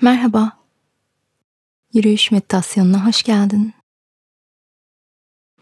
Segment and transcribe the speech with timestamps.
[0.00, 0.58] Merhaba.
[1.92, 3.74] Yürüyüş meditasyonuna hoş geldin.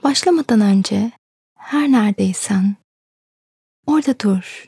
[0.02, 1.12] Başlamadan önce
[1.58, 2.76] her neredeysen
[3.86, 4.66] orada dur.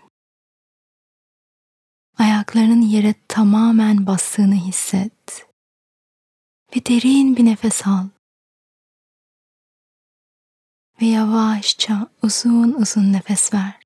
[2.18, 5.46] Ayaklarının yere tamamen bastığını hisset.
[6.76, 8.08] Ve derin bir nefes al.
[11.00, 13.85] Ve yavaşça uzun uzun nefes ver.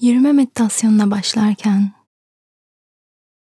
[0.00, 1.92] Yürüme meditasyonuna başlarken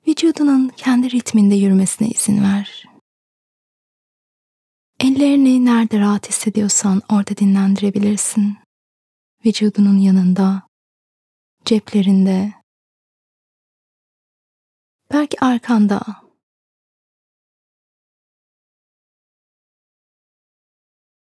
[0.07, 2.85] vücudunun kendi ritminde yürümesine izin ver.
[4.99, 8.57] Ellerini nerede rahat hissediyorsan orada dinlendirebilirsin.
[9.45, 10.67] Vücudunun yanında,
[11.65, 12.53] ceplerinde,
[15.13, 16.01] belki arkanda.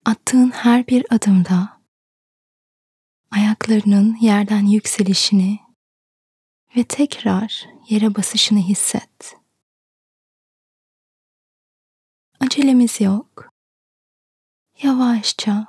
[0.05, 1.77] Attığın her bir adımda
[3.31, 5.59] ayaklarının yerden yükselişini
[6.76, 9.36] ve tekrar yere basışını hisset.
[12.39, 13.50] Acelemiz yok.
[14.84, 15.67] Yavaşça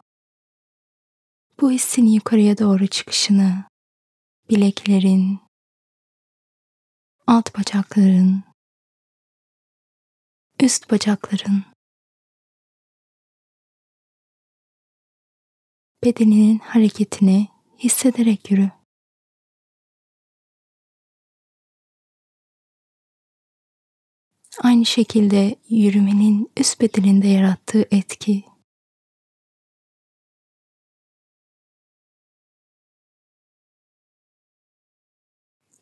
[1.61, 3.65] bu hissin yukarıya doğru çıkışını
[4.51, 5.41] bileklerin,
[7.27, 8.45] alt bacakların,
[10.61, 11.65] üst bacakların
[16.05, 18.71] bedeninin hareketini hissederek yürü.
[24.63, 28.45] Aynı şekilde yürümenin üst bedeninde yarattığı etki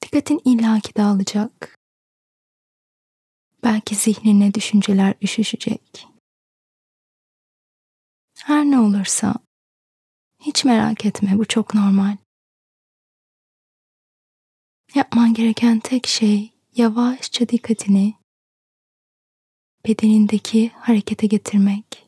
[0.03, 1.79] Dikkatin illaki dağılacak.
[3.65, 6.07] Belki zihnine düşünceler üşüşecek.
[8.39, 9.35] Her ne olursa
[10.47, 12.17] hiç merak etme bu çok normal.
[14.95, 18.15] Yapman gereken tek şey yavaşça dikkatini
[19.87, 22.07] bedenindeki harekete getirmek.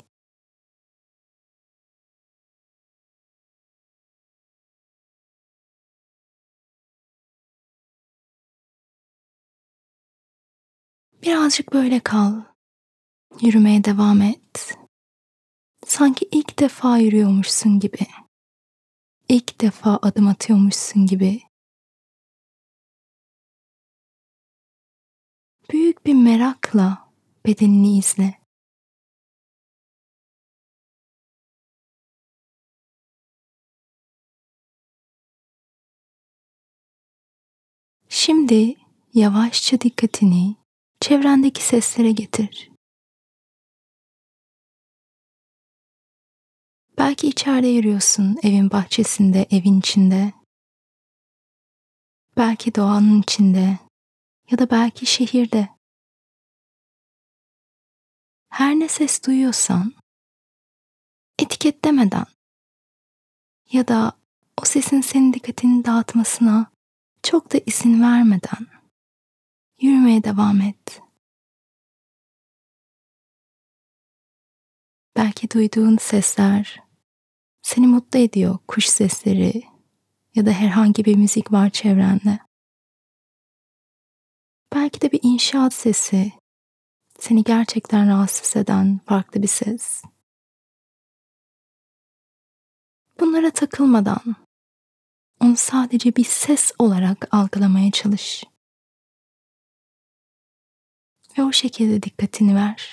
[11.23, 12.43] Birazcık böyle kal.
[13.41, 14.79] Yürümeye devam et.
[15.87, 17.99] Sanki ilk defa yürüyormuşsun gibi.
[19.29, 21.43] İlk defa adım atıyormuşsun gibi.
[25.71, 27.11] Büyük bir merakla
[27.47, 28.39] bedenini izle.
[38.09, 38.75] Şimdi
[39.15, 40.57] yavaşça dikkatini
[41.01, 42.68] çevrendeki seslere getir.
[46.99, 50.33] Belki içeride yürüyorsun, evin bahçesinde, evin içinde.
[52.37, 53.79] Belki doğanın içinde
[54.51, 55.69] ya da belki şehirde.
[58.49, 59.95] Her ne ses duyuyorsan
[61.39, 62.27] etiketlemeden
[63.73, 64.13] ya da
[64.63, 66.71] o sesin senin dikkatini dağıtmasına
[67.23, 68.67] çok da izin vermeden
[69.81, 71.03] yürümeye devam et.
[75.17, 76.88] Belki duyduğun sesler
[77.69, 79.63] seni mutlu ediyor, kuş sesleri
[80.35, 82.39] ya da herhangi bir müzik var çevrende.
[84.75, 86.33] Belki de bir inşaat sesi
[87.19, 90.03] seni gerçekten rahatsız eden farklı bir ses.
[93.21, 94.37] Bunlara takılmadan
[95.41, 98.45] onu sadece bir ses olarak algılamaya çalış.
[101.39, 102.93] Ve o şekilde dikkatini ver.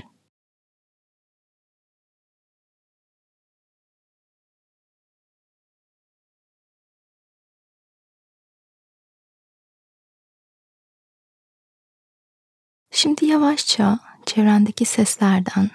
[13.05, 15.69] Şimdi yavaşça çevrendeki seslerden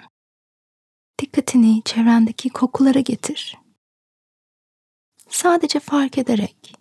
[1.19, 3.57] dikkatini çevrendeki kokulara getir.
[5.29, 6.75] Sadece fark ederek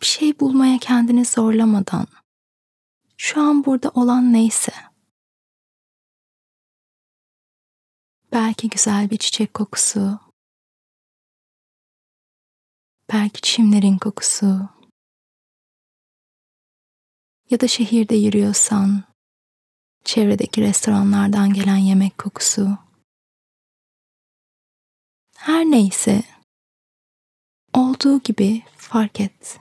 [0.00, 2.06] bir şey bulmaya kendini zorlamadan
[3.16, 4.72] şu an burada olan neyse
[8.32, 10.20] belki güzel bir çiçek kokusu
[13.12, 14.79] belki çimlerin kokusu
[17.50, 19.04] ya da şehirde yürüyorsan
[20.04, 22.78] çevredeki restoranlardan gelen yemek kokusu.
[25.36, 26.22] Her neyse
[27.74, 29.60] olduğu gibi fark et.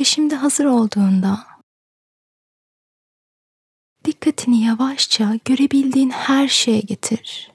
[0.00, 1.52] Ve şimdi hazır olduğunda
[4.04, 7.51] Dikkatini yavaşça görebildiğin her şeye getir.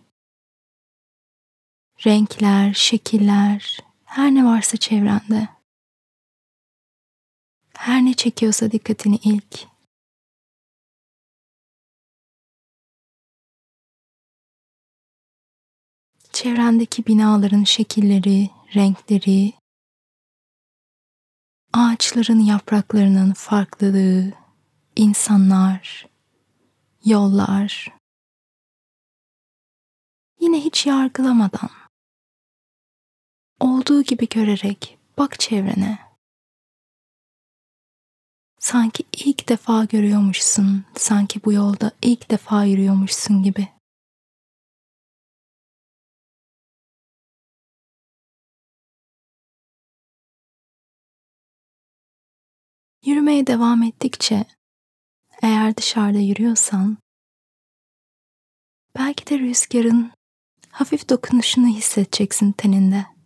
[2.06, 5.50] Renkler, şekiller, her ne varsa çevrende.
[7.78, 9.68] Her ne çekiyorsa dikkatini ilk
[16.38, 19.54] çevrendeki binaların şekilleri, renkleri,
[21.74, 24.34] ağaçların yapraklarının farklılığı,
[24.96, 26.08] insanlar,
[27.06, 27.94] yollar.
[30.40, 31.70] Yine hiç yargılamadan,
[33.60, 36.00] olduğu gibi görerek bak çevrene.
[38.60, 43.68] Sanki ilk defa görüyormuşsun, sanki bu yolda ilk defa yürüyormuşsun gibi.
[53.06, 54.46] Yürümeye devam ettikçe
[55.42, 56.98] eğer dışarıda yürüyorsan
[58.98, 60.12] belki de rüzgarın
[60.70, 63.17] hafif dokunuşunu hissedeceksin teninde.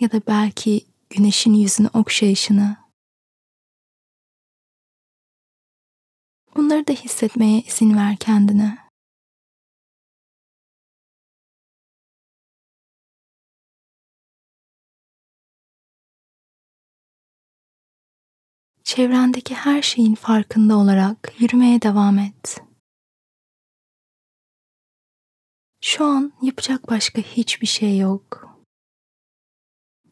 [0.00, 2.76] Ya da belki güneşin yüzünü okşayışını.
[6.56, 8.78] Bunları da hissetmeye izin ver kendine.
[18.84, 22.62] Çevrendeki her şeyin farkında olarak yürümeye devam et.
[25.80, 28.51] Şu an yapacak başka hiçbir şey yok.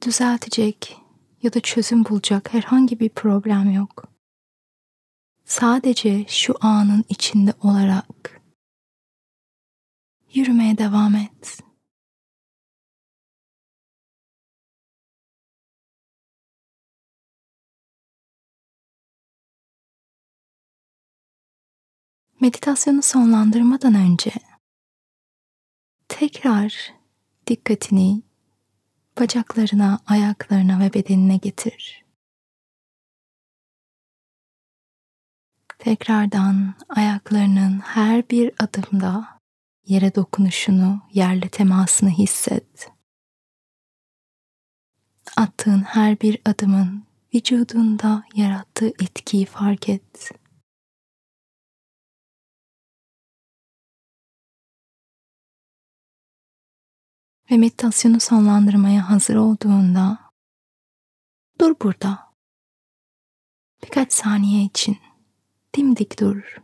[0.06, 0.96] Düzeltecek
[1.42, 4.04] ya da çözüm bulacak herhangi bir problem yok.
[5.44, 8.40] Sadece şu anın içinde olarak
[10.34, 11.60] yürümeye devam et.
[22.40, 24.32] Meditasyonu sonlandırmadan önce
[26.08, 26.94] tekrar
[27.46, 28.29] dikkatini
[29.18, 32.04] bacaklarına, ayaklarına ve bedenine getir.
[35.78, 39.40] Tekrardan ayaklarının her bir adımda
[39.86, 42.90] yere dokunuşunu, yerle temasını hisset.
[45.36, 47.04] Attığın her bir adımın
[47.34, 50.39] vücudunda yarattığı etkiyi fark et.
[57.50, 60.32] Ve meditasyonu sonlandırmaya hazır olduğunda
[61.60, 62.30] dur burada.
[63.82, 64.98] Birkaç saniye için
[65.76, 66.56] dimdik dur.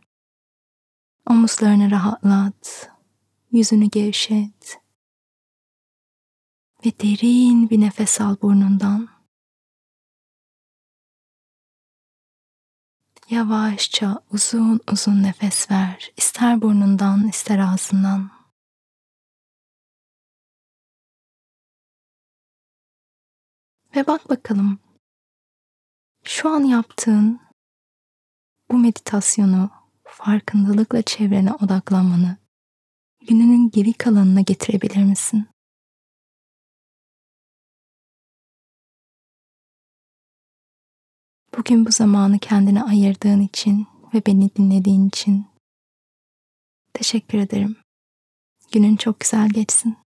[1.31, 2.91] Omuzlarını rahatlat,
[3.53, 4.81] yüzünü gevşet
[6.87, 9.09] ve derin bir nefes al burnundan.
[13.31, 16.13] Yavaşça uzun uzun nefes ver.
[16.17, 18.36] İster burnundan, ister ağzından.
[23.97, 24.79] Ve bak bakalım
[26.25, 27.41] şu an yaptığın
[28.71, 29.71] bu meditasyonu
[30.05, 32.37] farkındalıkla çevrene odaklanmanı
[33.29, 35.47] gününün geri kalanına getirebilir misin?
[41.59, 45.47] Bugün bu zamanı kendine ayırdığın için ve beni dinlediğin için
[46.93, 47.77] teşekkür ederim.
[48.73, 50.06] Günün çok güzel geçsin.